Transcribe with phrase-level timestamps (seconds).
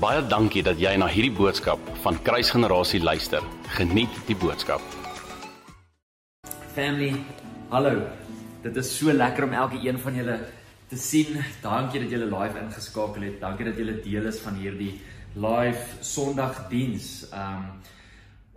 [0.00, 3.44] Baie dankie dat jy na hierdie boodskap van Kruisgenerasie luister.
[3.76, 4.80] Geniet die boodskap.
[6.72, 7.10] Family,
[7.68, 8.06] hallo.
[8.64, 10.38] Dit is so lekker om elke een van julle
[10.88, 11.36] te sien.
[11.60, 13.36] Dankie dat julle live ingeskakel het.
[13.44, 14.94] Dankie dat julle deel is van hierdie
[15.36, 17.28] live Sondagdiens.
[17.36, 17.68] Um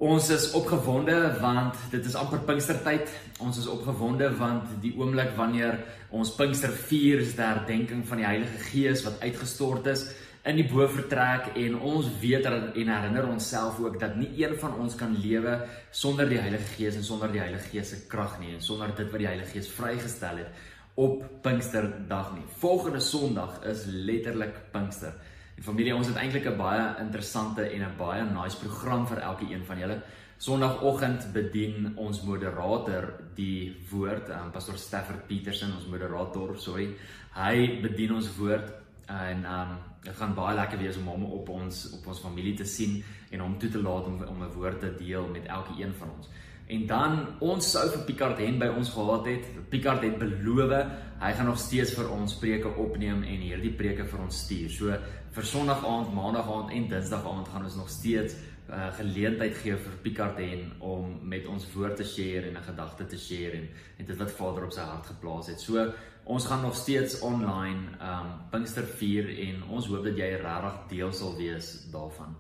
[0.04, 3.12] ons is opgewonde want dit is amper Pinkstertyd.
[3.44, 8.32] Ons is opgewonde want die oomblik wanneer ons Pinkster vier is die herdenking van die
[8.32, 10.08] Heilige Gees wat uitgestort is
[10.44, 14.96] in die bovertrek en ons weet en herinner onsself ook dat nie een van ons
[15.00, 15.56] kan lewe
[15.92, 19.08] sonder die Heilige Gees en sonder die Heilige Gees se krag nie en sonder dit
[19.12, 20.66] wat die Heilige Gees vrygestel het
[21.00, 22.44] op Pinksterdag nie.
[22.60, 25.16] Volgende Sondag is letterlik Pinkster.
[25.56, 29.46] En familie, ons het eintlik 'n baie interessante en 'n baie nice program vir elke
[29.50, 30.02] een van julle.
[30.38, 36.90] Sondagoggend bedien ons moderator die woord, um, Pastor Stafford Petersen, ons moderator, sorry.
[37.34, 41.84] Hy bedien ons woord en um dit gaan baie lekker wees om hom op ons
[41.98, 44.96] op ons familie te sien en hom toe te laat om om 'n woord te
[44.98, 46.30] deel met elke een van ons.
[46.68, 49.70] En dan ons sou vir Picard Hen by ons gehad het.
[49.70, 50.72] Picard het beloof
[51.20, 54.70] hy gaan nog steeds vir ons preke opneem en hierdie preke vir ons stuur.
[54.70, 54.98] So
[55.32, 58.36] vir Sondag aand, Maandag aand en Dinsdag aand gaan ons nog steeds
[58.70, 63.06] uh, geleentheid gee vir Picard Hen om met ons woord te share en 'n gedagte
[63.06, 65.60] te share en en dit wat Vader op sy hart geplaas het.
[65.60, 65.94] So
[66.24, 71.12] ons gaan nog steeds online um Pinkster vier en ons hoop dat jy regtig deel
[71.12, 72.36] sal wees daarvan.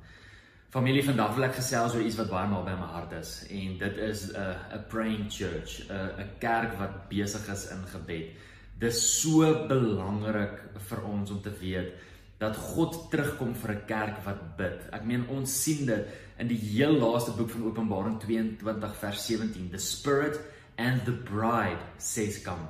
[0.73, 3.97] Familie vandag wil ek gesels oor iets wat baie naby my hart is en dit
[4.07, 8.33] is 'n uh, 'n praying church, 'n uh, 'n kerk wat besig is in gebed.
[8.79, 10.57] Dis so belangrik
[10.89, 11.93] vir ons om te weet
[12.39, 14.79] dat God terugkom vir 'n kerk wat bid.
[14.91, 19.69] Ek meen ons sien dit in die heel laaste boek van Openbaring 22 vers 17.
[19.71, 20.39] The Spirit
[20.77, 22.67] and the bride says come.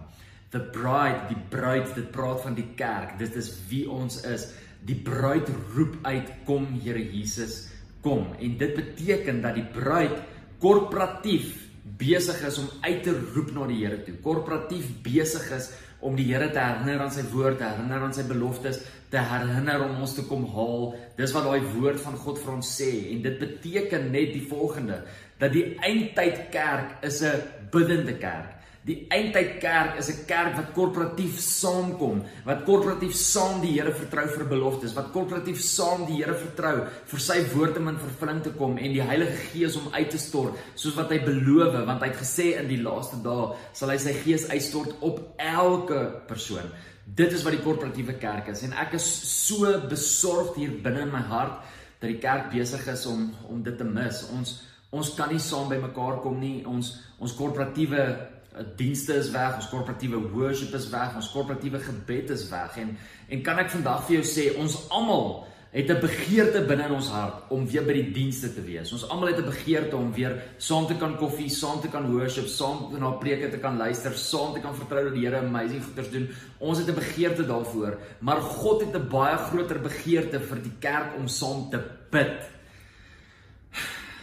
[0.53, 3.17] The bride, die bruid, dit praat van die kerk.
[3.17, 4.51] Dit is wie ons is.
[4.85, 10.15] Die bruid roep uit, kom Here Jesus kom en dit beteken dat die bruid
[10.63, 11.55] korporatief
[11.99, 14.15] besig is om uit te roep na die Here toe.
[14.23, 15.69] Korporatief besig is
[16.03, 18.81] om die Here te herinner aan sy woord, te herinner aan sy beloftes,
[19.11, 20.89] te herinner om ons te kom haal.
[21.19, 25.03] Dis wat daai woord van God vir ons sê en dit beteken net die volgende
[25.39, 28.62] dat die eindtyd kerk is 'n biddende kerk.
[28.83, 34.27] Die eindtyd kerk is 'n kerk wat korporatief saamkom, wat korporatief saam die Here vertrou
[34.27, 38.49] vir beloftes, wat korporatief saam die Here vertrou vir sy woord om in vervulling te
[38.49, 42.07] kom en die Heilige Gees om uit te stort, soos wat hy beloof, want hy
[42.07, 46.67] het gesê in die laaste dae sal hy sy Gees uitstort op elke persoon.
[47.05, 49.07] Dit is wat die korporatiewe kerk is en ek is
[49.47, 51.63] so besorgd hier binne in my hart
[52.01, 54.25] dat die kerk besig is om om dit te mis.
[54.35, 54.61] Ons
[54.91, 56.65] ons kan nie saam by mekaar kom nie.
[56.67, 58.32] Ons ons korporatiewe
[58.75, 62.97] dienste is weg, ons korporatiewe worship is weg, ons korporatiewe gebed is weg en
[63.29, 67.09] en kan ek vandag vir jou sê ons almal het 'n begeerte binne in ons
[67.09, 68.91] hart om weer by die dienste te wees.
[68.93, 72.47] Ons almal het 'n begeerte om weer saam te kan koffie, saam te kan worship,
[72.47, 76.11] saam na preke te kan luister, saam te kan vertrou dat die Here amazing goeders
[76.11, 76.29] doen.
[76.59, 81.17] Ons het 'n begeerte daarvoor, maar God het 'n baie groter begeerte vir die kerk
[81.17, 81.81] om saam te
[82.11, 82.51] bid.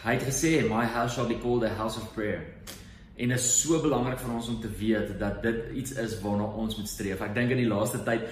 [0.04, 2.46] Hy het gesê, "My house shall be called a house of prayer."
[3.20, 6.46] En dit is so belangrik vir ons om te weet dat dit iets is waarna
[6.62, 7.20] ons moet streef.
[7.20, 8.24] Ek dink in die laaste tyd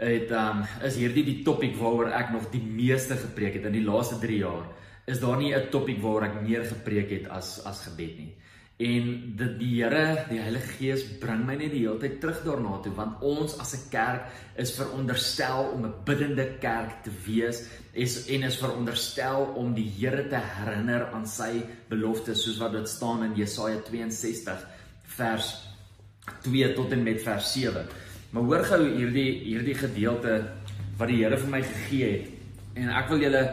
[0.00, 3.84] het um is hierdie die topik waaroor ek nog die meeste gepreek het in die
[3.86, 4.64] laaste 3 jaar.
[5.06, 8.32] Is daar nie 'n topik waaroor ek meer gepreek het as as gebed nie.
[8.76, 12.80] En dit die Here, die Heilige Gees bring my net die hele tyd terug daarna
[12.82, 18.16] toe want ons as 'n kerk is veronderstel om 'n biddende kerk te wees is
[18.34, 23.22] en is veronderstel om die Here te herinner aan sy beloftes soos wat dit staan
[23.28, 24.64] in Jesaja 62
[25.16, 25.50] vers
[26.46, 27.84] 2 tot en met vers 7.
[28.34, 30.40] Maar hoor gou hierdie hierdie gedeelte
[30.98, 33.44] wat die Here vir my gegee het en ek wil julle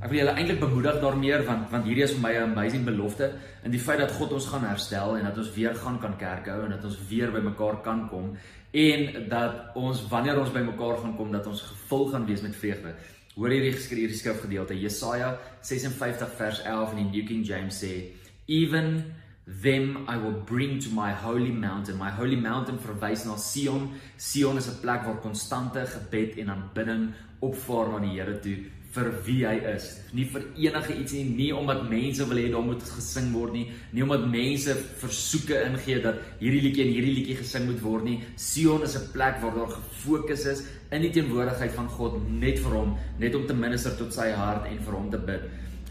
[0.00, 3.26] Ek wil julle eintlik bemoedig daarmee want want hierdie is vir my 'n amazing belofte
[3.64, 6.48] in die feit dat God ons gaan herstel en dat ons weer gaan kan kerk
[6.48, 8.32] hou en dat ons weer bymekaar kan kom
[8.72, 12.94] en dat ons wanneer ons bymekaar gaan kom dat ons gevul gaan wees met vreugde.
[13.36, 18.10] Hoor hierdie geskrewe skrifgedeelte Jesaja 56 vers 11 in die New King James sê
[18.50, 19.14] even
[19.46, 21.98] them I will bring to my holy mountain.
[21.98, 23.90] My holy mountain verwys na Sion.
[24.18, 28.56] Sion is 'n plek waar konstante gebed en aanbidding opvaar na die Here toe
[28.94, 29.86] vir wie hy is.
[30.16, 33.64] Nie vir enige iets nie, nie omdat mense wil hê daar moet gesing word nie,
[33.94, 38.18] nie omdat mense versoeke ingee dat hierdie liedjie en hierdie liedjie gesing moet word nie.
[38.36, 42.74] Sion is 'n plek waar daar gefokus is in die teenwoordigheid van God net vir
[42.74, 45.42] hom, net om te minister tot sy hart en vir hom te bid.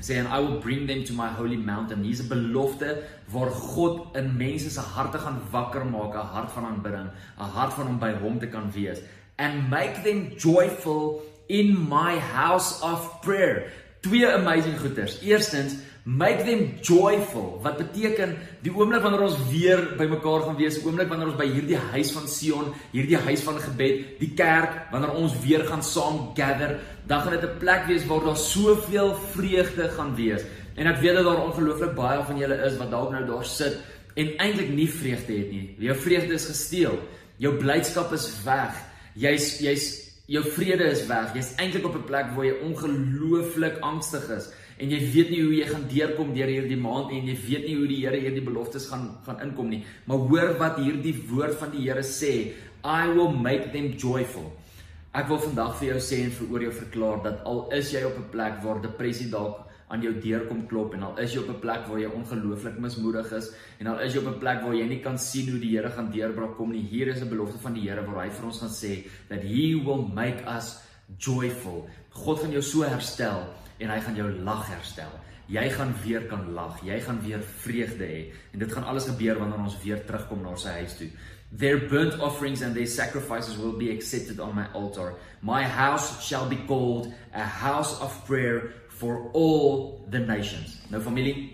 [0.02, 2.04] Sê and I will bring them to my holy mountain.
[2.04, 6.66] Hier's 'n belofte waar God in mense se harte gaan wakker maak, 'n hart van
[6.66, 7.10] aanbidding,
[7.40, 9.00] 'n hart van om by hom te kan wees
[9.40, 13.74] and make them joyful in my house of prayer.
[14.06, 15.18] Twee amazing goeders.
[15.26, 15.76] Eerstens,
[16.06, 17.60] make them joyful.
[17.62, 21.50] Wat beteken die oomblik wanneer ons weer bymekaar gaan wees, die oomblik wanneer ons by
[21.50, 26.30] hierdie huis van Sion, hierdie huis van gebed, die kerk, wanneer ons weer gaan saam
[26.38, 26.78] gather,
[27.10, 30.46] dan gaan dit 'n plek wees waar daar soveel vreugde gaan wees.
[30.76, 33.78] En ek weet dat daar ongelooflik baie van julle is wat dalk nou daar sit
[34.16, 35.76] en eintlik nie vreugde het nie.
[35.78, 37.00] Jou vreugde is gesteel.
[37.38, 38.76] Jou blydskap is weg.
[39.16, 41.34] Jy's jy's jou vrede is weg.
[41.34, 45.56] Jy's eintlik op 'n plek waar jy ongelooflik angstig is en jy weet nie hoe
[45.56, 48.88] jy gaan deurkom deur hierdie maand en jy weet nie hoe die Here hierdie beloftes
[48.88, 49.84] gaan gaan inkom nie.
[50.06, 52.54] Maar hoor wat hierdie woord van die Here sê,
[52.84, 54.54] I will make them joyful.
[55.14, 58.04] Ek wil vandag vir jou sê en vir oor jou verklaar dat al is jy
[58.04, 61.42] op 'n plek waar depressie dalk aan jou deur kom klop en al is jy
[61.42, 64.62] op 'n plek waar jy ongelooflik mismoedig is en al is jy op 'n plek
[64.62, 67.30] waar jy nie kan sien hoe die Here gaan deurbraak kom nie hier is 'n
[67.30, 70.82] belofte van die Here waar hy vir ons gaan sê that he will make us
[71.18, 71.90] joyful.
[72.10, 73.48] God gaan jou so herstel
[73.80, 75.12] en hy gaan jou lag herstel.
[75.48, 79.40] Jy gaan weer kan lag jy gaan weer vreugde hê en dit gaan alles gebeur
[79.40, 81.10] wanneer ons weer terugkom na sy huis toe.
[81.52, 85.16] Their burnt offerings and their sacrifices will be accepted on my altar.
[85.42, 90.78] My house shall be called a house of prayer for all the nations.
[90.92, 91.48] Nou familie,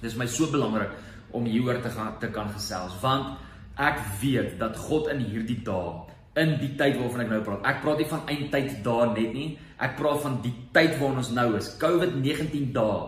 [0.00, 0.96] dis my so belangrik
[1.36, 3.36] om hieroor te gaan te kan gesels want
[3.76, 6.06] ek weet dat God in hierdie dae
[6.40, 7.62] in die tyd waarvan ek nou praat.
[7.68, 9.46] Ek praat nie van eindtyd dae net nie.
[9.80, 11.70] Ek praat van die tyd waarin ons nou is.
[11.80, 12.98] COVID-19 dae.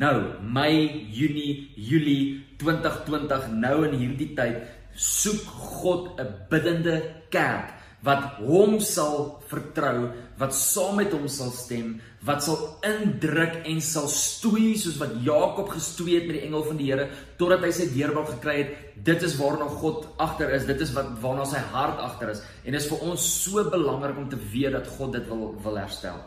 [0.00, 4.64] Nou, Mei, Junie, Julie 2020 nou in hierdie tyd
[4.98, 5.44] soek
[5.80, 6.96] God 'n biddende
[7.30, 11.96] kerk wat hom sal vertrou, wat saam met hom sal stem,
[12.26, 16.78] wat sal indruk en sal stoei soos wat Jakob gestoei het met die engel van
[16.78, 17.08] die Here
[17.40, 18.72] totdat hy sy deurbraak gekry het.
[19.06, 20.66] Dit is waarna God agter is.
[20.68, 22.42] Dit is wat waarna sy hart agter is.
[22.64, 25.80] En dit is vir ons so belangrik om te weet dat God dit wil wil
[25.80, 26.18] herstel.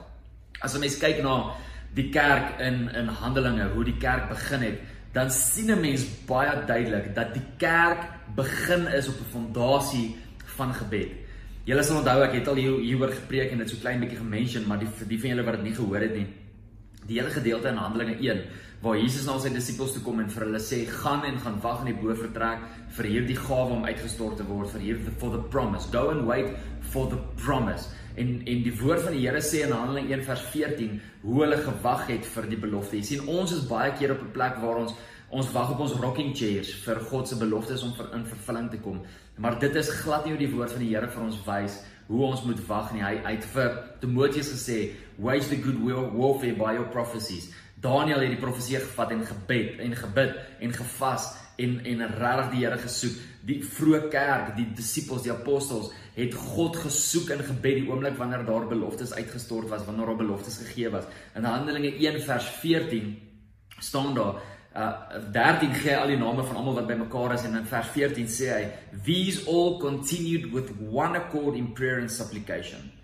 [0.62, 1.56] As 'n mens kyk na
[1.96, 4.80] die kerk in in Handelinge, hoe die kerk begin het,
[5.14, 10.16] dan sien 'n mens baie duidelik dat die kerk begin is op 'n fondasie
[10.58, 11.21] van gebed.
[11.62, 14.64] Julle sal onthou ek het al hier hieroor gepreek en dit so klein bietjie gemention,
[14.66, 16.26] maar die vir die van julle wat dit nie gehoor het nie.
[17.06, 18.42] Die hele gedeelte in Handelinge 1
[18.82, 21.84] waar Jesus na sy disippels toe kom en vir hulle sê gaan en gaan wag
[21.84, 22.64] in die bovertrek
[22.98, 25.86] vir hierdie gawe om uitgestort te word vir hierdie for the promise.
[25.94, 26.50] Go and wait
[26.90, 27.92] for the promise.
[28.18, 31.62] En en die woord van die Here sê in Handelinge 1 vers 14 hoe hulle
[31.62, 32.98] gewag het vir die belofte.
[32.98, 34.98] Jy sien ons is baie keer op 'n plek waar ons
[35.32, 38.82] ons wag op ons rocking chairs vir God se beloftes om vir in vervulling te
[38.84, 39.02] kom.
[39.38, 41.80] Maar dit is glad nie hoe die woord van die Here vir ons wys
[42.12, 43.04] hoe ons moet wag nie.
[43.04, 48.46] Hy uit vir Timoteus gesê, "Wage the good warfare by your prophecies." Daniel het die
[48.46, 53.16] profesie gevat en gebed en gebid en gevas en en regtig die Here gesoek.
[53.46, 58.46] Die vroeë kerk, die disippels, die apostels het God gesoek in gebed die oomblik wanneer
[58.46, 61.06] daar beloftes uitgestort was, wanneer daar beloftes gegee was.
[61.36, 63.18] In Handelinge 1 vers 14
[63.80, 64.42] staan daar
[64.76, 68.28] uh 13 gee al die name van almal wat bymekaar is en in vers 14
[68.32, 68.64] sê hy
[69.04, 73.01] these all continued with one accord in prayer and supplication.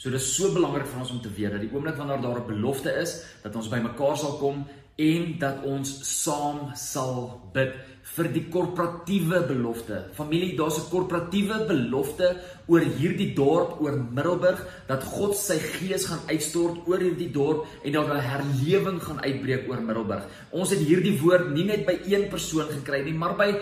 [0.00, 2.40] So dit is so belangrik vir ons om te weet dat die oomblik wanneer daar
[2.40, 4.64] 'n belofte is dat ons bymekaar sal kom
[4.96, 5.90] en dat ons
[6.24, 7.74] saam sal bid
[8.16, 10.08] vir die korporatiewe belofte.
[10.14, 12.36] Familie, daar's 'n korporatiewe belofte
[12.66, 17.92] oor hierdie dorp, oor Middelburg, dat God sy gees gaan uitstort oor hierdie dorp en
[17.92, 20.24] dat 'n herlewing gaan uitbreek oor Middelburg.
[20.50, 23.54] Ons het hierdie woord nie net by een persoon gekry nie, maar by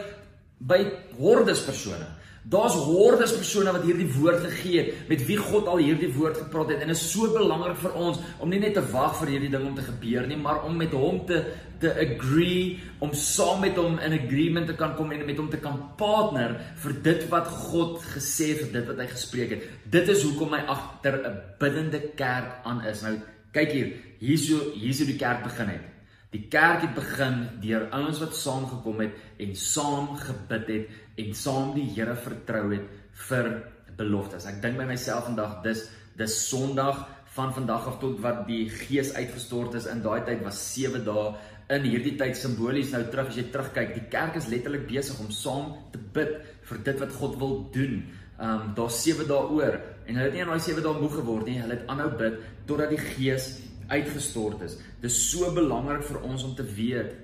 [0.61, 2.18] by hordes persone.
[2.49, 6.71] Daar's hordes persone wat hierdie woord gegee het, met wie God al hierdie woord gepraat
[6.73, 9.51] het en dit is so belangrik vir ons om nie net te wag vir hierdie
[9.53, 11.43] ding om te gebeur nie, maar om met hom te
[11.79, 15.61] te agree, om saam met hom in agreement te kan kom en met hom te
[15.63, 19.69] kan partner vir dit wat God gesê het, vir dit wat hy gespreek het.
[19.87, 23.03] Dit is hoekom hy agter 'n biddende kerk aan is.
[23.03, 23.15] Nou
[23.53, 25.85] kyk hier, hierso hierso die kerk begin het.
[26.31, 30.89] Die kerk het begin deur ouens wat saamgekom het en saam gebid het
[31.19, 32.89] en saam die Here vertrou het
[33.29, 33.51] vir
[33.99, 34.47] beloftes.
[34.47, 35.87] Ek dink by myself vandag dis
[36.19, 37.05] dis Sondag
[37.37, 41.29] van vandag af tot wat die Gees uitgestort is in daai tyd was 7 dae
[41.75, 45.29] in hierdie tyd simbolies nou terug as jy terugkyk die kerk is letterlik besig om
[45.35, 46.39] saam te bid
[46.71, 48.01] vir dit wat God wil doen.
[48.39, 51.51] Um daar's 7 dae oor en hulle het nie in daai 7 dae moeg geword
[51.51, 51.61] nie.
[51.63, 53.53] Hulle het aanhou bid totdat die Gees
[53.89, 54.79] uitgestort is.
[55.01, 57.15] Dit is so belangrik vir ons om te weet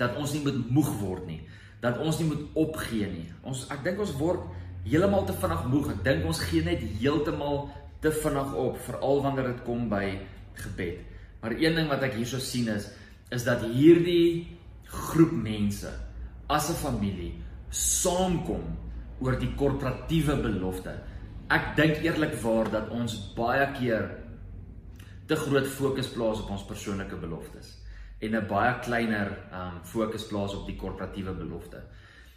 [0.00, 1.40] dat ons nie moet moeg word nie,
[1.80, 3.28] dat ons nie moet opgee nie.
[3.46, 4.44] Ons ek dink ons word
[4.84, 5.92] heeltemal te vinnig moeg.
[5.94, 7.62] Ek dink ons gee net heeltemal
[8.04, 10.04] te vinnig op, veral wanneer dit kom by
[10.60, 11.00] gebed.
[11.40, 12.90] Maar een ding wat ek hierso sien is
[13.30, 14.58] is dat hierdie
[14.90, 15.90] groep mense
[16.50, 17.34] as 'n familie
[17.70, 18.64] saamkom
[19.20, 20.98] oor die korporatiewe belofte.
[21.48, 24.10] Ek dink eerlikwaar dat ons baie keer
[25.26, 27.79] te groot fokus plaas op ons persoonlike beloftes
[28.20, 31.80] en 'n baie kleiner um fokus plaas op die korporatiewe belofte.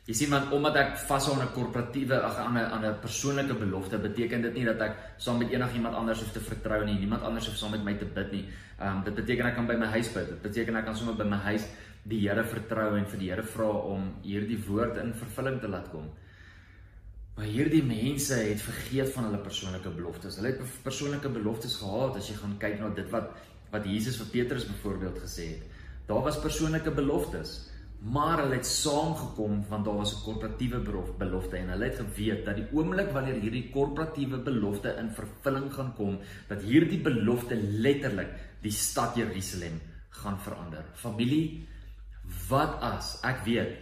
[0.04, 3.54] Jy sien want omdat ek vashou aan 'n korporatiewe ag aan 'n aan 'n persoonlike
[3.54, 7.24] belofte beteken dit nie dat ek saam met enigiemand anders hoef te vertrou nie, niemand
[7.24, 8.46] anders hoef saam met my te bid nie.
[8.80, 10.28] Um dit beteken ek kan by my huis bid.
[10.28, 11.66] Dit beteken ek kan sommer by my huis
[12.04, 15.90] die Here vertrou en vir die Here vra om hierdie woord in vervulling te laat
[15.92, 16.10] kom.
[17.36, 20.36] Maar hierdie mense het vergeet van hulle persoonlike beloftes.
[20.36, 23.32] Hulle het persoonlike beloftes gehad as jy gaan kyk na dit wat
[23.74, 25.64] wat Jesus vir Petrus byvoorbeeld gesê het.
[26.08, 27.54] Daar was persoonlike beloftes,
[28.04, 30.80] maar hulle het saamgekom want daar was 'n korporatiewe
[31.18, 35.94] belofte en hulle het geweet dat die oomblik wanneer hierdie korporatiewe belofte in vervulling gaan
[35.96, 38.28] kom, dat hierdie belofte letterlik
[38.62, 40.84] die stad Jerusalem gaan verander.
[40.94, 41.68] Familie,
[42.50, 43.78] wat as ek weet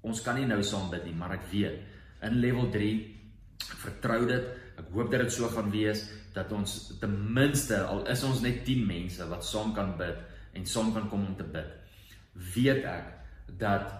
[0.00, 1.80] ons kan nie nou saam bid nie, maar ek weet
[2.22, 3.16] in level 3
[3.58, 4.44] ek vertrou dit.
[4.78, 8.64] Ek hoop dat dit so gaan wees dat ons ten minste al is ons net
[8.64, 11.70] 10 mense wat saam kan bid en saam kan kom om te bid.
[12.54, 13.14] Weet ek
[13.60, 13.94] dat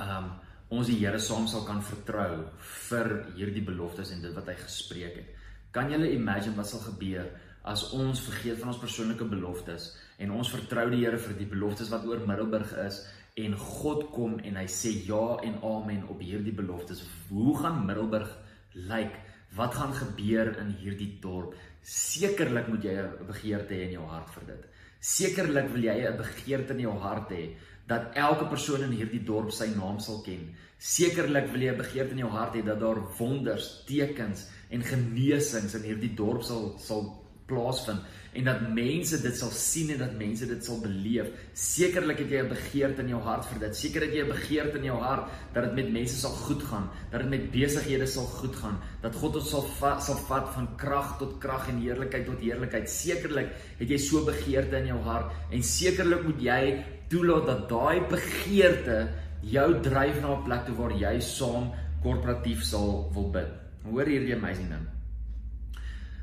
[0.00, 0.32] um
[0.74, 2.44] ons die Here saam sal kan vertrou
[2.88, 5.34] vir hierdie beloftes en dit wat hy gespreek het.
[5.74, 7.28] Kan julle imagine wat sal gebeur
[7.64, 9.92] as ons vergeet van ons persoonlike beloftes
[10.22, 13.04] en ons vertrou die Here vir die beloftes wat oor Middelburg is
[13.40, 17.02] en God kom en hy sê ja en amen op hierdie beloftes.
[17.30, 18.30] Hoe gaan Middelburg
[18.74, 19.16] lyk?
[19.54, 21.54] Wat gaan gebeur in hierdie dorp?
[21.82, 24.62] Sekerlik moet jy 'n begeerte hê in jou hart vir dit.
[25.04, 27.44] Sekerlik wil jy 'n begeerte in jou hart hê
[27.86, 30.54] dat elke persoon in hierdie dorp sy naam sal ken.
[30.78, 35.74] Sekerlik wil jy 'n begeerte in jou hart hê dat daar wonders, tekens en genesings
[35.74, 38.00] in hierdie dorp sal sal plaasvind
[38.34, 41.28] en dat mense dit sal sien en dat mense dit sal beleef.
[41.54, 43.76] Sekerlik het jy 'n begeerte in jou hart vir dit.
[43.76, 46.90] Seker het jy 'n begeerte in jou hart dat dit met mense sal goed gaan,
[47.10, 50.68] dat dit met besighede sal goed gaan, dat God ons sal va sal vat van
[50.76, 52.90] krag tot krag en heerlikheid tot heerlikheid.
[52.90, 58.00] Sekerlik het jy so begeerte in jou hart en sekerlik moet jy toelaat dat daai
[58.08, 59.08] begeerte
[59.42, 61.72] jou dryf na 'n plek toe waar jy saam
[62.02, 63.48] korporatief sal wil bid.
[63.84, 64.86] Hoor hierdie amazing ding.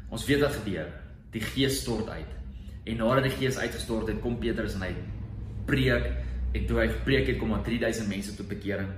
[0.10, 1.01] Ons weet wat gebeur
[1.32, 2.38] die gees stort uit.
[2.84, 4.94] En nadat die gees uitgestort het, kom Petrus en hy
[5.70, 6.10] preek
[6.52, 8.90] en toe hy preek het kom maar 3000 mense tot bekering.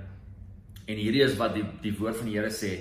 [0.84, 2.72] En hierdie is wat die die woord van die Here sê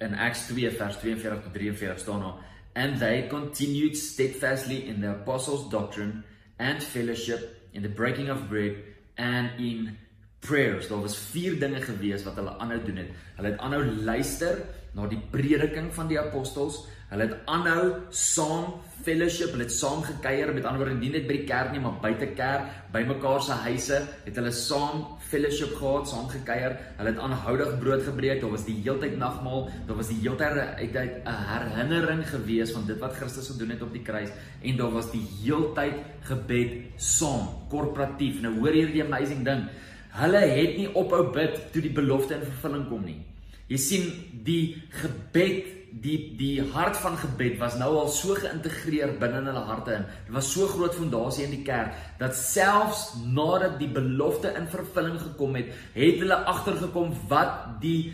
[0.00, 2.38] in Acts 2 vers 42 tot 43 staan daar
[2.74, 6.22] and they continued steadfastly in the apostles doctrine
[6.58, 8.76] and fellowship in the breaking of bread
[9.18, 9.96] and in
[10.40, 10.88] prayers.
[10.88, 13.10] Daar was vier dinge gewees wat hulle aanhou doen het.
[13.36, 14.62] Hulle het aanhou luister
[14.96, 16.84] na die prediking van die apostels.
[17.10, 21.38] Hulle het aanhou saam fellowship, hulle het saam gekuier, met ander woorde nie net by
[21.40, 25.00] die kerk nie, maar buite kerk, by mekaar se huise, het hulle saam
[25.30, 26.76] fellowship gehad, saam gekuier.
[26.98, 28.42] Hulle het aanhoudig brood gebreek.
[28.44, 32.98] Daar was die heeltyd nagmaal, daar was die heeltyd uit 'n herinnering gewees van dit
[32.98, 34.30] wat Christus gedoen het op die kruis
[34.62, 38.40] en daar was die heeltyd gebed saam, korporatief.
[38.40, 39.66] Nou hoor hierdie amazing ding.
[40.10, 43.26] Hulle het nie ophou bid toe die belofte in vervulling kom nie.
[43.66, 44.12] Jy sien
[44.44, 49.96] die gebed die die hart van gebed was nou al so geïntegreer binne hulle harte
[49.98, 50.08] in.
[50.26, 55.18] Dit was so groot fondasie in die kerk dat selfs nadat die belofte in vervulling
[55.20, 58.12] gekom het, het hulle agtergekom wat die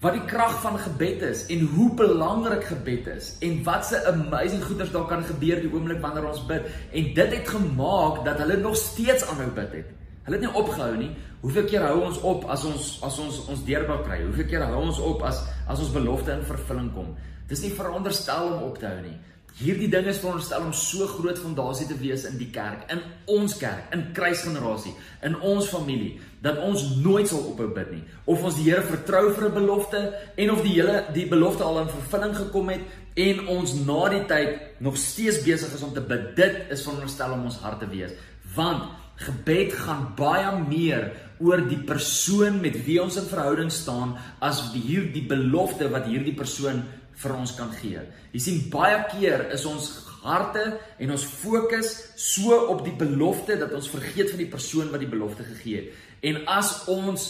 [0.00, 4.62] wat die krag van gebed is en hoe belangrik gebed is en wat se amazing
[4.62, 8.60] goeders daar kan gebeur die oomblik wanneer ons bid en dit het gemaak dat hulle
[8.62, 9.94] nog steeds aanhou bid het.
[10.28, 11.08] Hulle het nie opgehou nie.
[11.40, 14.18] Hoeveel keer hou ons op as ons as ons ons deurbou kry?
[14.26, 17.14] Hoeveel keer hou ons op as as ons belofte in vervulling kom?
[17.48, 19.16] Dis nie veronderstel om op te hou nie.
[19.58, 23.00] Hierdie ding is veronderstel om so groot fondasie te wees in die kerk, in
[23.38, 24.92] ons kerk, in kruisgenerasie,
[25.24, 28.04] in ons familie dat ons nooit sal ophou bid nie.
[28.28, 30.04] Of ons die Here vertrou vir 'n belofte
[30.36, 32.84] en of die hele die belofte al in vervulling gekom het
[33.16, 36.36] en ons na die tyd nog steeds besig is om te bid.
[36.36, 38.12] Dit is veronderstel om ons hart te wees.
[38.54, 41.08] Want gebed gaan baie meer
[41.42, 46.84] oor die persoon met wie ons in verhouding staan as hierdie belofte wat hierdie persoon
[47.18, 48.02] vir ons kan gee.
[48.34, 49.90] Jy sien baie keer is ons
[50.22, 50.64] harte
[50.98, 55.10] en ons fokus so op die belofte dat ons vergeet van die persoon wat die
[55.10, 56.06] belofte gegee het.
[56.26, 57.28] En as ons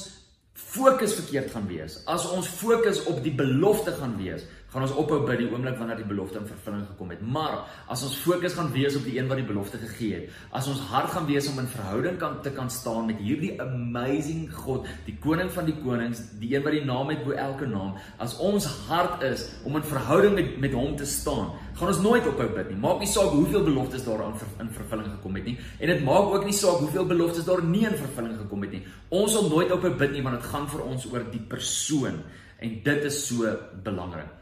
[0.58, 5.22] fokus verkeerd gaan wees, as ons fokus op die belofte gaan wees, gaan ons ophou
[5.24, 7.20] by die oomblik wanneer die belofte in vervulling gekom het.
[7.24, 10.68] Maar as ons fokus gaan wees op die een wat die belofte gegee het, as
[10.68, 14.84] ons hart gaan wees om in verhouding kan te kan staan met hierdie amazing God,
[15.06, 18.36] die koning van die konings, die een wat die naam het bo elke naam, as
[18.44, 22.48] ons hart is om in verhouding met met hom te staan, gaan ons nooit ophou
[22.52, 22.80] bid nie.
[22.82, 26.34] Maak nie saak hoeveel beloftes daar aan in vervulling gekom het nie en dit maak
[26.34, 28.82] ook nie saak hoeveel beloftes daar nie in vervulling gekom het nie.
[29.08, 32.20] Ons sal nooit ophou bid nie want dit gaan vir ons oor die persoon
[32.58, 33.54] en dit is so
[33.86, 34.37] belangrik.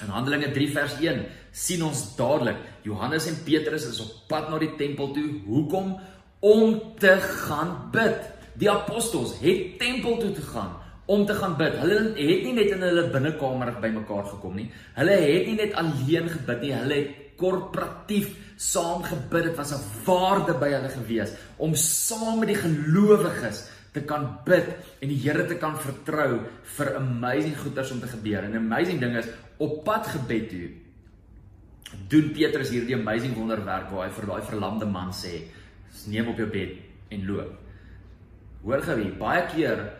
[0.00, 4.60] In Handelinge 3 vers 1 sien ons dadelik Johannes en Petrus is op pad na
[4.62, 5.28] die tempel toe.
[5.46, 5.96] Hoekom?
[6.40, 8.30] Om te gaan bid.
[8.60, 10.76] Die apostels het tempel toe te gaan
[11.10, 11.74] om te gaan bid.
[11.82, 14.68] Hulle het nie net in hulle binnekamer bymekaar gekom nie.
[14.94, 16.72] Hulle het nie net alleen gebid nie.
[16.76, 18.30] Hulle het korporatief
[18.60, 19.50] saam gebid.
[19.50, 24.68] Dit was 'n waarde by hulle gewees om saam met die gelowiges te kan bid
[25.00, 26.44] en die Here te kan vertrou
[26.76, 28.44] vir amazing goeders om te gebeur.
[28.44, 29.28] En 'n amazing ding is
[29.58, 30.70] op pad gebed toe
[32.08, 35.50] doen Petrus hierdie amazing wonderwerk waar hy vir daai verlamde man sê:
[36.06, 36.76] "Neem op jou bed
[37.10, 37.58] en loop."
[38.62, 39.92] Hoor gou hier, baie keer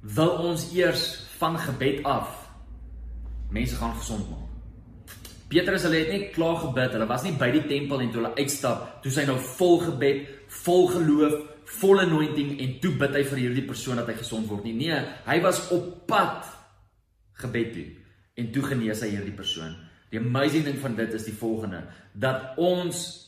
[0.00, 2.50] wil ons eers van gebed af
[3.50, 4.50] mense gaan gesond maak.
[5.48, 6.92] Petrus hulle het net klaar gebid.
[6.92, 10.26] Hulle was nie by die tempel en toe hulle uitstap, toe sy nou vol gebed,
[10.64, 11.36] vol geloof,
[11.80, 14.76] vol anointing en toe bid hy vir hierdie persoon dat hy gesond word nie.
[14.78, 16.46] Nee, hy was op pad
[17.40, 17.86] gebed toe
[18.40, 19.74] en toe genees hy hierdie persoon.
[20.12, 23.23] Die amazing ding van dit is die volgende dat ons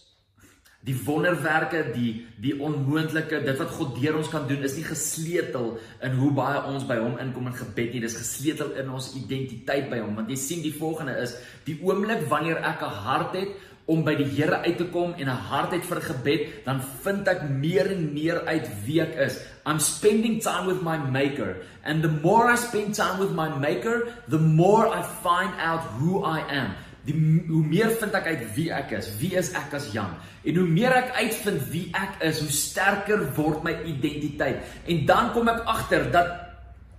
[0.86, 5.72] die wonderwerke, die die onmoontlike, dit wat God deur ons kan doen is nie gesleutel
[6.04, 8.02] in hoe baie ons by hom inkom in gebed nie.
[8.04, 10.14] Dis gesleutel in ons identiteit by hom.
[10.20, 11.34] Want jy sien die volgende is
[11.66, 15.28] die oomblik wanneer ek 'n hart het om by die Here uit te kom en
[15.30, 19.38] 'n hart het vir gebed, dan vind ek meer en meer uit wie ek is.
[19.64, 24.08] I'm spending time with my maker and the more I spend time with my maker,
[24.28, 26.74] the more I find out who I am.
[27.06, 27.14] Die
[27.46, 30.16] hoe meer vind ek uit wie ek is, wie is ek as Jan?
[30.42, 34.64] En hoe meer ek uitvind wie ek is, hoe sterker word my identiteit.
[34.90, 36.32] En dan kom ek agter dat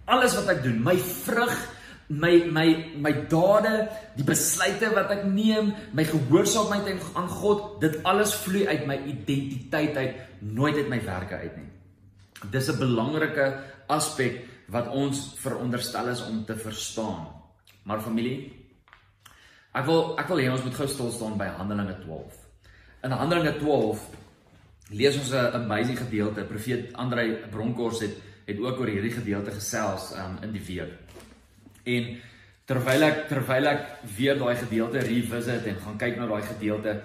[0.08, 1.56] alles wat ek doen, my vrug
[2.08, 2.68] my my
[3.04, 3.74] my dade,
[4.16, 6.88] die besluite wat ek neem, my gehoorsaamheid
[7.20, 11.72] aan God, dit alles vloei uit my identiteit uit, nooit uit my werke uit nie.
[12.52, 13.48] Dis 'n belangrike
[13.90, 17.28] aspek wat ons veronderstel is om te verstaan.
[17.84, 18.52] Maar familie,
[19.78, 22.40] ek wil ek wil hê ons moet gou stil staan by Handelinge 12.
[23.06, 24.08] In Handelinge 12
[24.90, 26.44] lees ons 'n amazing gedeelte.
[26.44, 28.16] Profeet Andrei Bronkhorst het
[28.48, 30.94] het ook oor hierdie gedeelte gesels um, in die week.
[31.84, 32.16] En
[32.68, 33.84] terwyl ek terwyl ek
[34.18, 37.02] weer daai gedeelte revisit en gaan kyk na daai gedeelte,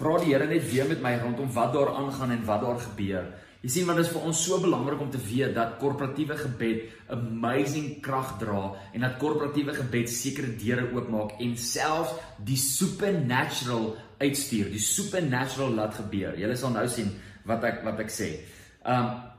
[0.00, 3.28] praat die Here net weer met my rondom wat daar aangaan en wat daar gebeur.
[3.60, 7.10] Jy sien want dit is vir ons so belangrik om te weet dat korporatiewe gebed
[7.12, 14.70] amazing krag dra en dat korporatiewe gebed sekere deure oopmaak en selfs die supernatural uitstuur,
[14.72, 16.38] die supernatural laat gebeur.
[16.40, 17.12] Julle sal nou sien
[17.48, 18.32] wat ek wat ek sê.
[18.80, 19.29] Um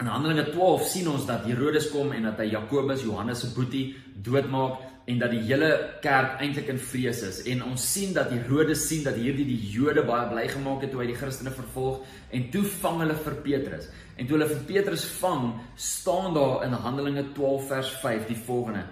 [0.00, 3.98] In Handelinge 12 sien ons dat Herodes kom en dat hy Jakobus, Johannes se boetie
[4.24, 4.78] doodmaak
[5.10, 5.68] en dat die hele
[6.00, 7.40] kerk eintlik in vrees is.
[7.52, 11.02] En ons sien dat Herodes sien dat hierdie die Jode baie bly gemaak het toe
[11.02, 13.90] hy die Christene vervolg en toe vang hulle vir Petrus.
[14.16, 18.86] En toe hulle vir Petrus vang, staan daar in Handelinge 12 vers 5 die volgende: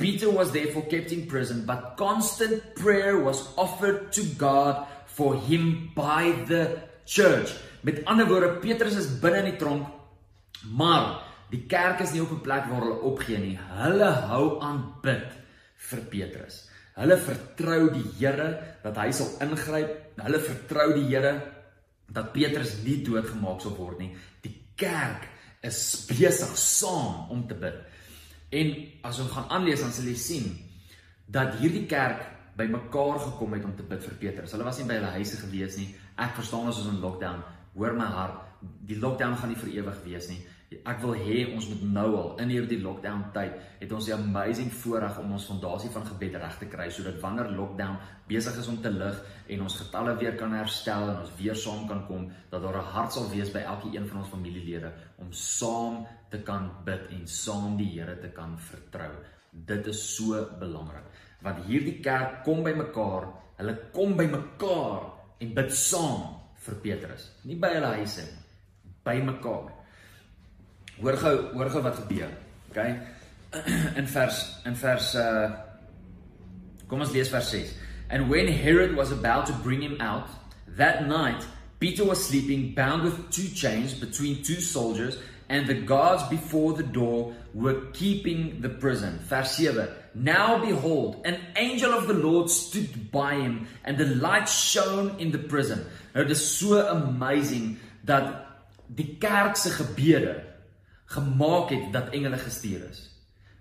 [0.00, 5.90] Peter was therefore kept in prison, but constant prayer was offered to God for him
[5.92, 7.52] by the church.
[7.84, 9.92] Met ander woorde, Petrus is binne in die tronk
[10.72, 13.58] Maar die kerk is nie op 'n plek waar hulle opgee nie.
[13.58, 15.32] Hulle hou aan bid
[15.76, 16.68] vir Petrus.
[16.94, 19.90] Hulle vertrou die Here dat hy sal ingryp.
[20.16, 21.42] Hulle vertrou die Here
[22.06, 24.16] dat Petrus nie doodgemaak sal word nie.
[24.42, 25.28] Die kerk
[25.60, 27.74] is besig saam om te bid.
[28.54, 28.70] En
[29.02, 30.46] as ons gaan aanlees dan sal jy sien
[31.26, 32.22] dat hierdie kerk
[32.54, 34.52] by mekaar gekom het om te bid vir Petrus.
[34.54, 35.88] Hulle was nie by hulle huise gewees nie.
[36.20, 37.42] Ek verstaan as ons in lockdown,
[37.74, 38.44] hoor my hart,
[38.86, 40.38] die lockdown gaan nie vir ewig wees nie.
[40.72, 44.70] Ek wil hê ons moet nou al in hierdie lockdown tyd het ons die amazing
[44.82, 47.98] voorreg om ons fondasie van gebed reg te kry sodat wanneer lockdown
[48.28, 49.20] besig is om te lig
[49.54, 52.92] en ons getalle weer kan herstel en ons weer saam kan kom dat daar 'n
[52.94, 57.76] hart sal wees by elkeen van ons familielede om saam te kan bid en saam
[57.76, 59.12] die Here te kan vertrou.
[59.52, 61.04] Dit is so belangrik
[61.44, 67.30] want hierdie kerk kom by mekaar, hulle kom by mekaar en bid saam vir Petrus,
[67.44, 68.44] nie by hulle huise nie,
[69.04, 69.73] by mekaar.
[71.00, 72.30] Hoor gou, hoor gou wat gebeur.
[72.70, 72.84] OK.
[74.00, 75.52] In vers in vers uh
[76.88, 77.70] Kom ons lees vers 6.
[78.10, 80.28] And when Herod was about to bring him out
[80.76, 81.44] that night,
[81.80, 86.82] Peter was sleeping bound with two chains between two soldiers and the guards before the
[86.82, 89.18] door were keeping the prison.
[89.28, 89.88] Vers 7.
[90.14, 95.32] Now behold, an angel of the Lord stood by him and the light shone in
[95.32, 95.84] the prison.
[96.14, 98.46] Nou dit is so amazing dat
[98.86, 100.43] die kerk se gebede
[101.04, 103.13] gemaak het dat engele gestuur is.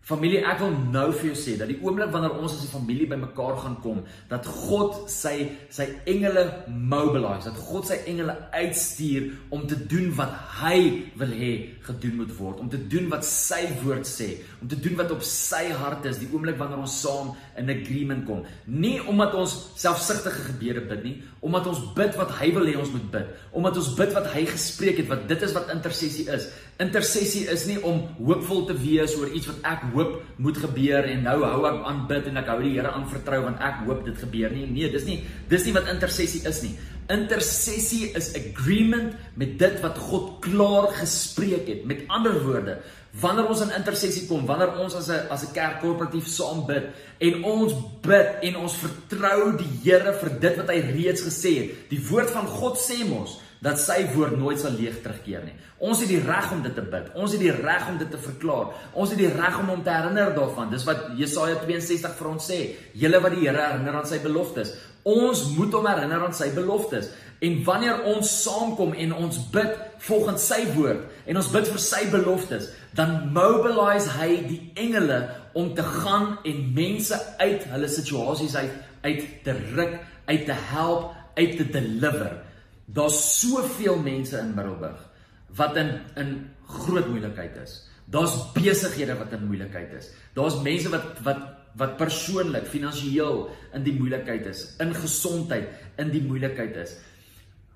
[0.04, 3.06] Familie, ek wil nou vir jou sê dat die oomblik wanneer ons as 'n familie
[3.08, 9.66] bymekaar gaan kom, dat God sy sy engele mobilise, dat God sy engele uitstuur om
[9.66, 14.04] te doen wat hy wil hê gedoen moet word, om te doen wat sy woord
[14.04, 17.70] sê, om te doen wat op sy hart is, die oomblik wanneer ons saam in
[17.70, 18.44] agreement kom.
[18.66, 22.92] Nie omdat ons selfsugtige gebede bid nie, omdat ons bid wat hy wil hê ons
[22.92, 26.50] moet bid, omdat ons bid wat hy gespreek het, wat dit is wat intersessie is.
[26.78, 31.24] Intersessie is nie om hoopvol te wees oor iets wat ek hoop moet gebeur en
[31.24, 34.04] nou hou ek aan bid en ek hou die Here aan vertrou want ek hoop
[34.08, 34.66] dit gebeur nie.
[34.72, 36.74] Nee, dis nie dis nie wat intersessie is nie.
[37.12, 41.86] Intersessie is agreement met dit wat God klaar gespreek het.
[41.86, 42.78] Met ander woorde,
[43.20, 46.90] wanneer ons in intersessie kom, wanneer ons as 'n as 'n kerk korporatief saam bid
[47.20, 51.90] en ons bid en ons vertrou die Here vir dit wat hy reeds gesê het.
[51.90, 55.56] Die woord van God sê mos dat sy woord nooit sal leeg terugkeer nie.
[55.84, 57.10] Ons het die reg om dit te bid.
[57.16, 58.74] Ons het die reg om dit te verklaar.
[58.92, 60.72] Ons het die reg om hom te herinner daarvan.
[60.72, 62.60] Dis wat Jesaja 62 vir ons sê.
[63.00, 64.76] Julle wat die Here herinner aan sy beloftes.
[65.08, 67.10] Ons moet hom herinner aan sy beloftes.
[67.44, 69.74] En wanneer ons saamkom en ons bid
[70.06, 75.20] volgens sy woord en ons bid vir sy beloftes, dan mobilise hy die engele
[75.60, 79.98] om te gaan en mense uit hulle situasies uit uit te ruk,
[80.32, 82.38] uit te help, uit te deliver.
[82.86, 85.10] Daar's soveel mense in Middelburg
[85.56, 86.32] wat in in
[86.68, 87.80] groot moeilikheid is.
[88.06, 90.10] Daar's besighede wat in moeilikheid is.
[90.34, 91.44] Daar's mense wat wat
[91.74, 96.94] wat persoonlik, finansiëel in die moeilikheid is, in gesondheid in die moeilikheid is.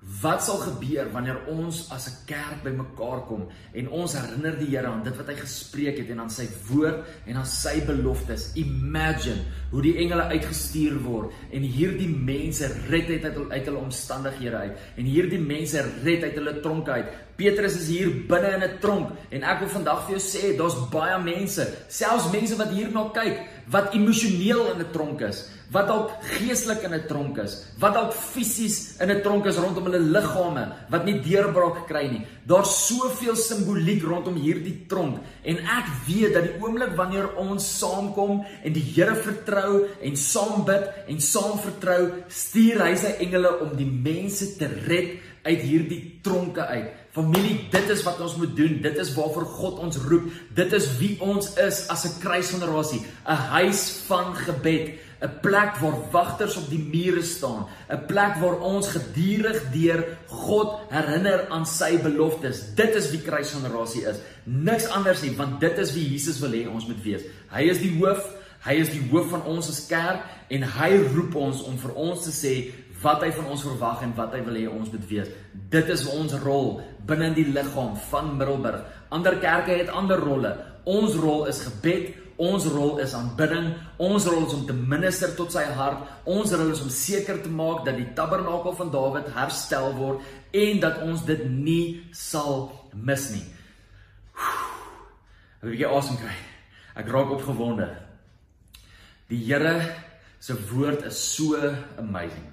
[0.08, 3.44] Wat sal gebeur wanneer ons as 'n kerk bymekaar kom
[3.74, 7.04] en ons herinner die Here aan dit wat hy gespreek het en aan sy woord
[7.26, 8.52] en aan sy beloftes?
[8.54, 14.78] Imagine hoe die engele uitgestuur word en hierdie mense red uit uit hulle omstandighede uit
[14.96, 17.06] en hierdie mense red uit hulle tronke uit.
[17.36, 20.88] Petrus is hier binne in 'n tronk en ek wil vandag vir jou sê daar's
[20.90, 26.12] baie mense, selfs mense wat hierna kyk wat emosioneel in 'n tronk is wat dalk
[26.38, 30.72] geestelik in 'n tronk is, wat dalk fisies in 'n tronk is rondom hulle liggame
[30.88, 32.26] wat nie deurbraak kry nie.
[32.46, 38.44] Daar's soveel simboliek rondom hierdie tronk en ek weet dat die oomblik wanneer ons saamkom
[38.64, 43.76] en die Here vertrou en saam bid en saam vertrou, stuur hy sy engele om
[43.76, 46.88] die mense te red uit hierdie tronke uit.
[47.14, 48.78] Familie, dit is wat ons moet doen.
[48.84, 50.28] Dit is waarvoor God ons roep.
[50.54, 54.98] Dit is wie ons is as 'n kruisgenerasie, 'n huis van gebed.
[55.20, 60.78] 'n plek waar wagters op die mure staan, 'n plek waar ons gedurig deur God
[60.88, 62.74] herinner aan sy beloftes.
[62.74, 64.16] Dit is wie kruisgenerasie is.
[64.44, 67.22] Niks anders nie, want dit is wie Jesus wil hê ons moet wees.
[67.50, 71.34] Hy is die hoof, hy is die hoof van ons as kerk en hy roep
[71.34, 74.54] ons om vir ons te sê wat hy van ons verwag en wat hy wil
[74.54, 75.28] hê ons moet wees.
[75.70, 78.82] Dit is ons rol binne in die liggaam van Middelburg.
[79.14, 80.56] Ander kerke het ander rolle.
[80.88, 83.72] Ons rol is gebed, Ons rol is aanbidding.
[83.98, 86.06] Ons rol is om te minister tot sy hart.
[86.30, 90.22] Ons rol is om seker te maak dat die tabernakel van Dawid herstel word
[90.54, 93.46] en dat ons dit nie sal mis nie.
[95.62, 96.36] 'n Bietjie asem kry.
[96.94, 97.90] Ek raak opgewonde.
[99.28, 99.94] Die Here
[100.38, 101.58] se woord is so
[101.98, 102.46] amazing.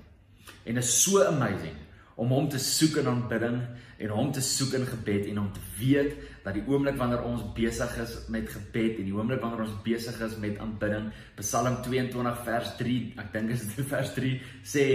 [0.66, 1.85] En is so amazing
[2.16, 3.60] om hom te soek in aanbidding
[3.98, 7.44] en hom te soek in gebed en om te weet dat die oomblik wanneer ons
[7.56, 12.42] besig is met gebed en die oomblik wanneer ons besig is met aanbidding Psalm 22
[12.48, 14.34] vers 3 ek dink is dit vers 3
[14.76, 14.86] sê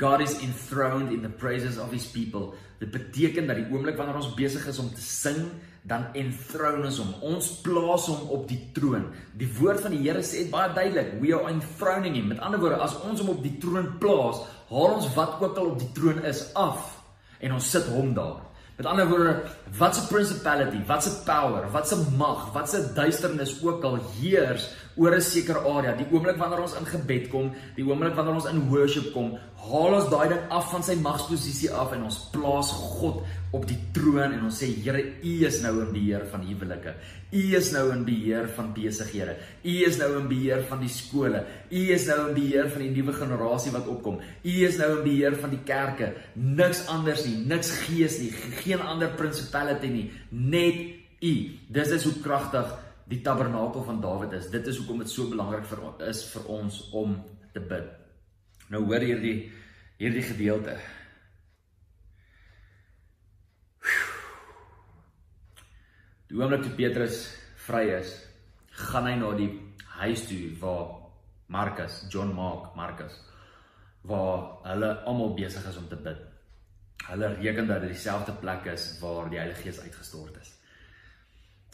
[0.00, 2.54] God is enthroned in the praises of his people.
[2.80, 5.42] Dit beteken dat die oomblik wanneer ons besig is om te sing
[5.90, 7.10] dan enthrone ons hom.
[7.24, 9.10] Ons plaas hom op die troon.
[9.36, 12.30] Die woord van die Here sê baie duidelik we are enthroning him.
[12.32, 14.40] Met ander woorde as ons hom op die troon plaas
[14.70, 16.96] haal ons wat ook al op die troon is af
[17.40, 18.46] en ons sit hom daar.
[18.80, 19.42] Met ander woorde,
[19.76, 24.70] wat 'n principality, wat 'n power, wat 'n mag, wat 'n duisternis ook al heers
[24.96, 25.96] oor 'n sekere area.
[25.96, 29.94] Die oomblik wanneer ons in gebed kom, die oomblik wanneer ons in worship kom, haal
[29.94, 33.22] ons daai ding af van sy magsposisie af en ons plaas God
[33.52, 36.94] op die troon en ons sê Here, U is nou in beheer van huwelike.
[37.32, 39.36] U is nou in beheer van besighede.
[39.64, 41.44] U is nou in beheer van die skole.
[41.70, 44.20] U is nou in beheer van die nuwe generasie wat opkom.
[44.42, 46.14] U is nou in beheer van die kerke.
[46.34, 48.30] Niks anders nie, niks gees nie,
[48.62, 51.32] geen ander principality nie, net U.
[51.68, 52.70] Dis is hoe kragtig
[53.10, 54.50] die tabernakel van Dawid is.
[54.52, 57.16] Dit is hoekom dit so belangrik vir is vir ons om
[57.54, 57.90] te bid.
[58.70, 59.50] Nou hoor hierdie
[60.00, 60.78] hierdie gedeelte.
[66.30, 67.24] Die oomblik toe Petrus
[67.66, 68.14] vry is,
[68.86, 69.50] gaan hy na die
[69.98, 70.94] huis toe waar
[71.50, 73.18] Markus, John Mark, Markus
[74.06, 76.22] waar hulle almal besig is om te bid.
[77.10, 80.54] Hulle reken dat dit dieselfde plek is waar die Heilige Gees uitgestort is.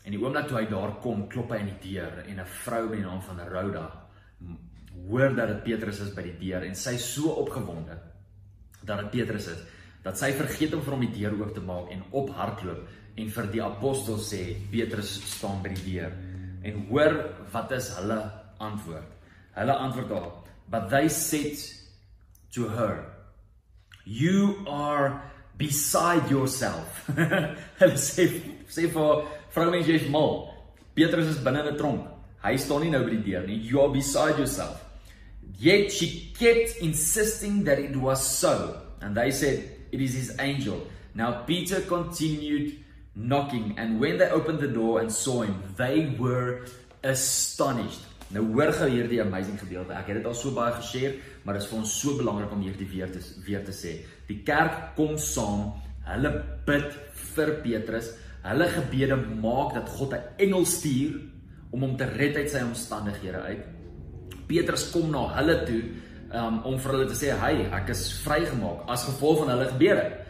[0.07, 2.85] En die oomblik toe hy daar kom, klop hy aan die deur en 'n vrou
[2.89, 3.87] met die naam van Rhoda
[5.09, 7.99] hoor dat dit Petrus is by die deur en sy is so opgewonde
[8.83, 9.61] dat dit Petrus is
[10.07, 13.47] dat sy vergeet om vir hom die deur oop te maak en ophardloop en vir
[13.53, 16.13] die apostel sê Petrus staan by die deur.
[16.67, 17.17] En hoor
[17.53, 18.19] wat is hulle
[18.63, 19.09] antwoord?
[19.57, 20.29] Hulle antwoord daar,
[20.69, 21.59] but they said
[22.55, 23.07] to her,
[24.05, 25.23] you are
[25.57, 27.03] beside yourself.
[27.81, 28.29] Hulle sê
[28.69, 30.47] sê vir vrou mens jy's mal.
[30.97, 32.07] Petrus is binne in 'n tronk.
[32.45, 33.59] Hy staan nie nou by die deur nie.
[33.59, 34.83] You are beside yourself.
[35.59, 38.77] Yet she kept insisting that it was so.
[39.01, 40.87] And they said, it is his angel.
[41.15, 46.67] Now Peter continued knocking and when they opened the door and saw him, they were
[47.03, 48.05] astonished.
[48.35, 49.95] Nou hoor gou hierdie amazing gedeelte.
[49.95, 51.15] Ek het dit al so baie geshare,
[51.45, 54.01] maar dit is vir ons so belangrik om hierdie weer te weer te sê.
[54.27, 55.71] Die kerk kom saam,
[56.09, 56.33] hulle
[56.67, 56.89] bid
[57.37, 58.11] vir Petrus.
[58.47, 61.21] Hulle gebede maak dat God 'n engel stuur
[61.71, 63.65] om hom te red uit sy omstandighede uit.
[64.47, 65.83] Petrus kom na hulle toe
[66.33, 70.27] um, om vir hulle te sê, "Hey, ek is vrygemaak as gevolg van hulle gebede."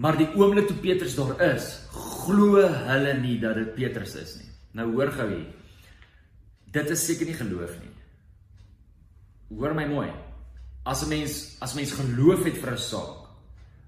[0.00, 4.48] Maar die oomblik toe Petrus daar is, glo hulle nie dat dit Petrus is nie.
[4.72, 5.46] Nou hoor gou hier.
[6.72, 7.94] Dit is seker nie geloof nie.
[9.58, 10.08] Hoor my mooi.
[10.86, 13.19] As 'n mens as mens geloof het vir 'n saak,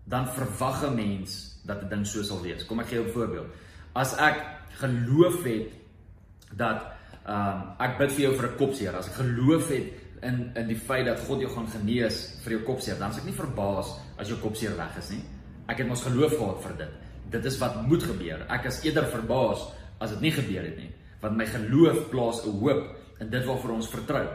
[0.04, 2.66] dan verwag 'n mens dat 'n ding so sal wees.
[2.66, 3.46] Kom ek gee jou 'n voorbeeld.
[3.92, 4.36] As ek
[4.68, 5.72] geloof het
[6.56, 6.82] dat
[7.26, 10.66] ehm um, ek bid vir jou vir 'n kopseer, as ek geloof het in in
[10.68, 13.98] die feit dat God jou gaan genees vir jou kopseer, dan is ek nie verbaas
[14.18, 15.24] as jou kopseer weg is nie.
[15.68, 16.90] Ek het mos geloof gehad vir dit.
[17.30, 18.46] Dit is wat moet gebeur.
[18.48, 22.58] Ek is eerder verbaas as dit nie gebeur het nie want my geloof plaas 'n
[22.58, 24.26] hoop in dit waarvoor ons vertrou.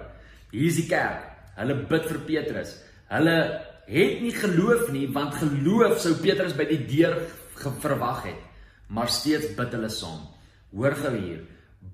[0.51, 1.27] Hier is die kerk.
[1.55, 2.77] Hulle bid vir Petrus.
[3.07, 7.17] Hulle het nie geloof nie want geloof sou Petrus by die deur
[7.57, 8.41] verwag het.
[8.87, 10.27] Maar steeds bid hulle saam.
[10.71, 11.43] Hoor gou hier.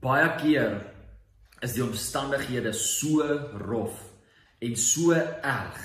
[0.03, 0.81] Baie keer
[1.63, 3.23] is die omstandighede so
[3.61, 3.95] rof
[4.63, 5.81] en so erg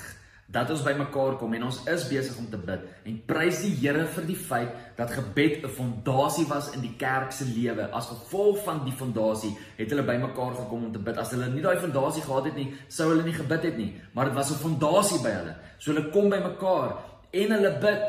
[0.49, 4.07] dat ons bymekaar kom en ons is besig om te bid en prys die Here
[4.15, 7.89] vir die feit dat gebed 'n fondasie was in die kerk se lewe.
[7.91, 11.17] As gevolg van die fondasie het hulle bymekaar gekom om te bid.
[11.17, 14.25] As hulle nie daai fondasie gehad het nie, sou hulle nie gebid het nie, maar
[14.25, 15.55] dit was 'n fondasie by hulle.
[15.77, 16.97] So hulle kom bymekaar
[17.31, 18.03] en hulle bid.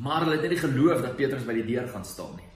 [0.00, 2.48] Maar hulle het nie geloof dat Petrus by die deur gaan staan nie.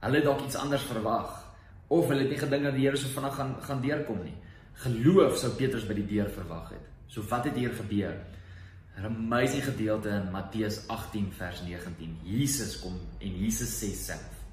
[0.00, 1.44] Hulle het dalk iets anders verwag
[1.88, 4.36] of hulle het nie gedink dat die Here so vinnig gaan gaan deurkom nie.
[4.74, 6.93] Geloof sou Petrus by die deur verwag het.
[7.06, 8.14] So wat het hier gebeur?
[8.96, 12.18] 'n Amazing gedeelte in Matteus 18 vers 19.
[12.22, 14.44] Jesus kom en Jesus sê self: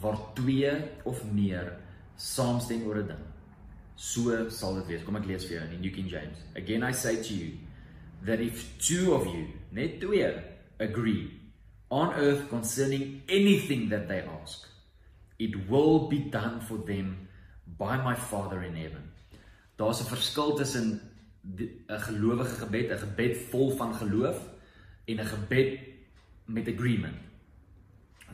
[0.00, 0.72] "Waar twee
[1.04, 1.78] of meer
[2.16, 3.24] saamstem oor 'n ding,
[3.94, 6.38] so sal dit wees." Kom ek lees vir jou in die New King James.
[6.54, 7.52] Again I say to you
[8.24, 10.34] that if two of you, net twee,
[10.78, 11.40] agree
[11.88, 14.68] on earth concerning anything that they ask,
[15.38, 17.28] it will be done for them
[17.78, 19.12] by my Father in heaven.
[19.76, 21.00] Daar's 'n verskil tussen
[21.56, 24.38] 'n gelowige gebed, 'n gebed vol van geloof
[25.04, 25.78] en 'n gebed
[26.44, 27.16] met agreement.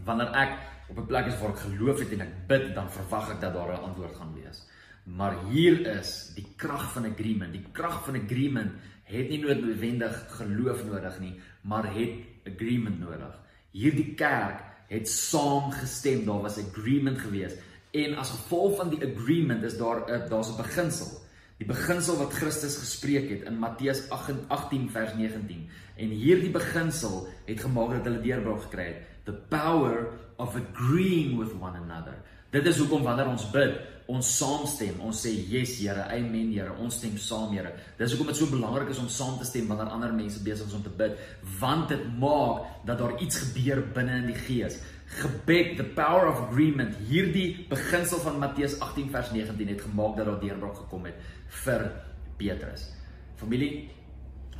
[0.05, 3.31] Wanneer ek op 'n plek is waar ek geloof het en ek bid, dan verwag
[3.31, 4.67] ek dat daar 'n antwoord gaan wees.
[5.05, 7.53] Maar hier is die krag van agreement.
[7.53, 8.73] Die krag van agreement
[9.03, 12.11] het nie noodwendig geloof nodig nie, maar het
[12.45, 13.39] agreement nodig.
[13.71, 17.59] Hierdie kerk het saam gestem, daar was agreement geweest
[17.95, 21.24] en as gevolg van die agreement is daar 'n daar's 'n beginsel
[21.65, 25.63] Die beginsel wat Christus gespreek het in Matteus 18 vers 19.
[25.97, 29.07] En hierdie beginsel het gemaak dat hulle deurbraak gekry het.
[29.25, 32.19] The power of agreeing with one another.
[32.53, 33.79] Dit is hoekom wanneer ons bid,
[34.13, 35.01] ons saamstem.
[35.01, 36.77] Ons sê yes Here, amen Here.
[36.85, 37.73] Ons stem saam Here.
[37.97, 40.77] Dis hoekom dit so belangrik is om saam te stem wanneer ander mense besig is
[40.77, 41.17] om te bid,
[41.63, 46.49] want dit maak dat daar iets gebeur binne in die gees gebed, the power of
[46.49, 51.21] agreement, hierdie beginsel van Matteus 18 vers 19 het gemaak dat daar deurbraak gekom het
[51.65, 51.91] vir
[52.37, 52.89] Petrus.
[53.37, 53.91] Familie,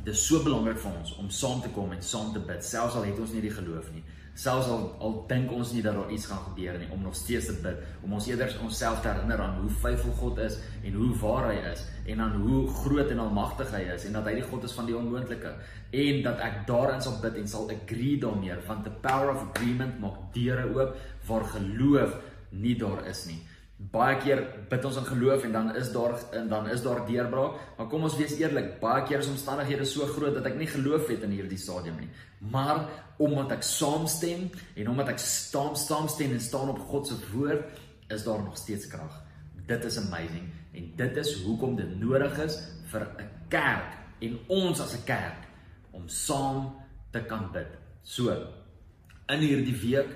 [0.03, 2.95] dit is so belangrik vir ons om saam te kom en saam te bid, selfs
[2.95, 4.03] al het ons nie die geloof nie.
[4.35, 7.49] Selfs al al dink ons nie dat daar iets gaan gebeur nie, om nog steeds
[7.49, 11.11] te bid, om ons eerder onsself te herinner aan hoe faithful God is en hoe
[11.23, 14.45] waar hy is en aan hoe groot en almagtig hy is en dat hy die
[14.51, 15.55] God is van die onmoontlike
[16.05, 19.99] en dat ek daarin sal bid en sal agree daarmee want the power of agreement
[20.03, 20.95] maak deure oop
[21.27, 22.15] waar geloof
[22.51, 23.41] nie daar is nie
[23.75, 24.41] baie keer
[24.71, 27.57] bid ons in geloof en dan is daar en dan is daar deurbraak.
[27.77, 31.09] Maar kom ons wees eerlik, baie keer is omstandighede so groot dat ek nie geloof
[31.11, 32.09] het in hierdie stadium nie.
[32.39, 32.85] Maar
[33.19, 37.67] omdat ek saamstem en omdat ek staan saamstem en staan op God se woord,
[38.07, 39.21] is daar nog steeds krag.
[39.67, 42.59] Dit is amazing en dit is hoekom dit nodig is
[42.91, 45.41] vir 'n kerk en ons as 'n kerk
[45.91, 46.75] om saam
[47.11, 47.71] te kan bid.
[48.03, 48.29] So
[49.27, 50.11] in hierdie week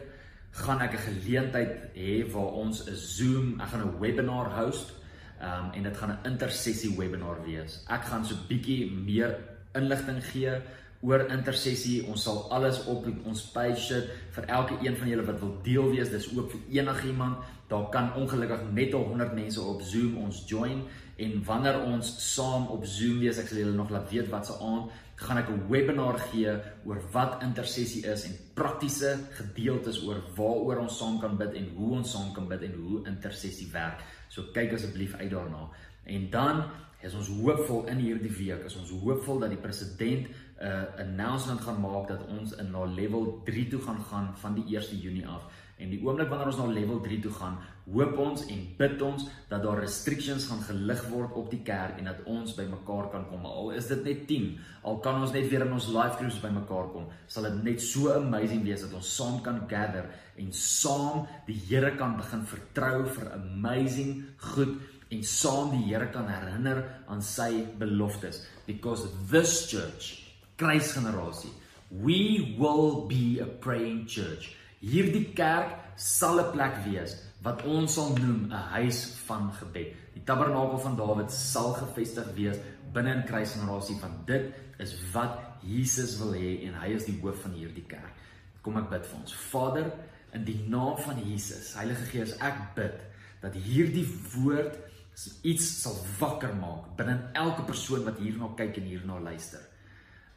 [0.52, 4.94] gaan ek 'n geleentheid hê waar ons 'n Zoom, ek gaan 'n webinar host.
[5.40, 7.84] Ehm um, en dit gaan 'n intersessie webinar wees.
[7.88, 9.40] Ek gaan so bietjie meer
[9.74, 10.62] inligting gee
[11.02, 12.06] oor intersessie.
[12.06, 15.90] Ons sal alles op ons page sit vir elke een van julle wat wil deel
[15.90, 16.10] wees.
[16.10, 17.38] Dis ook vir enigiemand.
[17.70, 20.82] Daar kan ongelukkig net al 100 mense op Zoom ons join
[21.22, 24.56] en wanneer ons saam op Zoom wees, ek sal julle nog laat weet wat se
[24.58, 26.52] aand gaan ek 'n webinar gee
[26.86, 31.92] oor wat intersessie is en praktiese gedeeltes oor waaroor ons saam kan bid en hoe
[31.98, 34.02] ons saam kan bid en hoe intersessie werk.
[34.30, 35.70] So kyk asseblief uit daarna.
[36.06, 36.64] En dan
[37.02, 41.62] is ons hoopvol in hierdie week, is ons hoopvol dat die president 'n uh, announcement
[41.62, 45.28] gaan maak dat ons in na level 3 toe gaan gaan van die 1 Junie
[45.28, 45.44] af.
[45.80, 47.56] En die oomblik wanneer ons na level 3 toe gaan,
[47.90, 52.10] hoop ons en bid ons dat daar restrictions gaan gelig word op die kerk en
[52.12, 53.48] dat ons bymekaar kan kom.
[53.48, 54.50] Al is dit net 10,
[54.84, 58.12] al kan ons net weer in ons live groups bymekaar kom, sal dit net so
[58.12, 63.34] amazing wees dat ons saam kan gather en saam die Here kan begin vertrou vir
[63.40, 64.14] amazing
[64.52, 64.78] goed
[65.10, 70.14] en saam die Here kan herinner aan sy beloftes because this church
[70.60, 71.56] kruisgenerasie
[71.90, 78.16] we will be a praying church Hierdie kerk sal 'n plek wees wat ons sal
[78.16, 79.96] noem 'n huis van gebed.
[80.14, 82.58] Die tabernakel van Dawid sal gevestig wees
[82.94, 87.42] binne in kruisgenerasie want dit is wat Jesus wil hê en hy is die hoof
[87.42, 88.14] van hierdie kerk.
[88.62, 89.34] Kom ek bid vir ons.
[89.34, 89.92] Vader,
[90.34, 92.96] in die naam van Jesus, Heilige Gees, ek bid
[93.42, 94.78] dat hierdie woord
[95.44, 99.60] iets sal wakker maak binne elke persoon wat hierna kyk en hierna luister.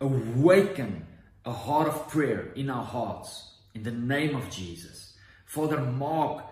[0.01, 1.07] Awaken
[1.47, 5.17] a heart of prayer in our hearts in the name of Jesus.
[5.47, 6.45] Vader, maak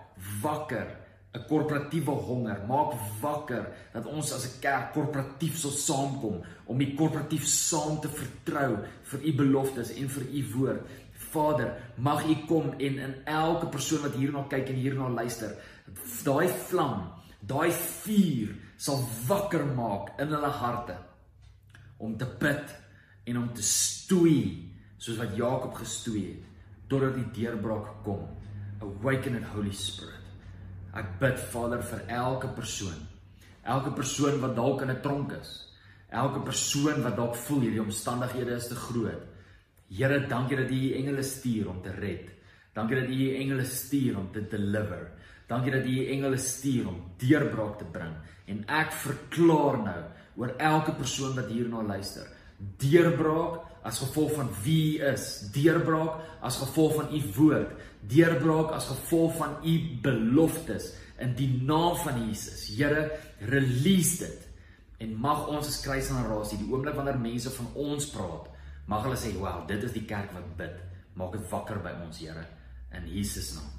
[0.42, 0.96] wakker
[1.32, 6.94] 'n korporatiewe honger, maak wakker dat ons as 'n kerk korporatief sal saamkom om U
[6.94, 10.82] korporatief saam te vertrou vir U beloftes en vir U woord.
[11.30, 15.54] Vader, mag U kom en in elke persoon wat hierna kyk en hierna luister,
[16.24, 20.96] daai vlam, daai vuur sal wakker maak in hulle harte
[21.98, 22.76] om te bid
[23.24, 26.49] en om te stoei soos wat Jakob gestoei het
[26.90, 28.26] totdat die deurbraak kom.
[28.82, 30.26] Awaken in Holy Spirit.
[30.96, 32.98] Ek bid Vader vir elke persoon.
[33.62, 35.70] Elke persoon wat dalk in 'n tronk is.
[36.10, 39.22] Elke persoon wat dalk voel hierdie omstandighede is te groot.
[39.88, 42.30] Here, dankie dat U U engele stuur om te red.
[42.74, 45.10] Dankie dat U U engele stuur om te deliver.
[45.46, 48.14] Dankie dat U U engele stuur om deurbraak te bring.
[48.46, 50.02] En ek verklaar nou
[50.36, 52.26] oor elke persoon wat hierna luister,
[52.58, 57.72] deurbraak as gevolg van wie u is, deurbraak as gevolg van u woord,
[58.10, 62.66] deurbraak as gevolg van u beloftes in die naam van Jesus.
[62.76, 63.10] Here,
[63.48, 64.46] release dit.
[65.00, 68.48] En mag ons as kruisgenerasie die oomblik wanneer mense van ons praat,
[68.88, 70.76] mag hulle sê, "Wow, dit is die kerk wat bid."
[71.14, 72.46] Maak dit wakker by ons, Here,
[72.92, 73.70] in Jesus naam.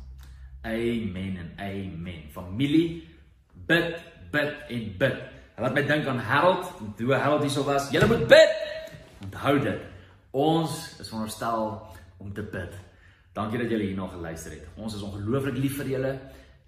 [0.64, 2.30] Amen en amen.
[2.32, 3.08] Familie,
[3.68, 3.98] bid,
[4.32, 5.18] bid en bid.
[5.58, 6.66] Laat my dink aan Harold,
[6.98, 7.90] toe Harold hier sou was.
[7.92, 8.54] Julle moet bid.
[9.22, 9.91] Onthou dit.
[10.32, 11.74] Ons is veronderstel
[12.24, 12.76] om te bid.
[13.36, 14.70] Dankie dat julle hierna geluister het.
[14.80, 16.12] Ons is ongelooflik lief vir julle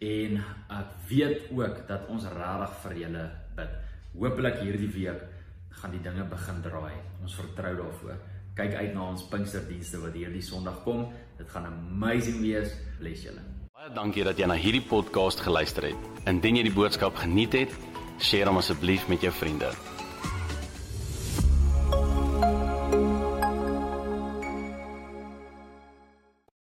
[0.03, 0.41] en
[0.75, 3.23] ek weet ook dat ons regtig vir julle
[3.55, 3.79] bid.
[4.19, 5.23] Hoopelik hierdie week
[5.79, 6.93] gaan die dinge begin draai.
[7.23, 8.19] Ons vertrou daarvoor.
[8.59, 11.07] Kyk uit na ons Pinksterdienste wat hierdie Sondag kom.
[11.39, 12.75] Dit gaan amazing wees.
[12.99, 13.41] Bless julle.
[13.73, 16.13] Baie dankie dat jy na hierdie podcast geluister het.
[16.27, 17.81] Indien jy die boodskap geniet het,
[18.27, 19.71] deel hom asseblief met jou vriende.